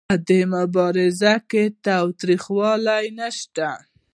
[0.09, 3.69] په دې مبارزه کې تاوتریخوالی نشته.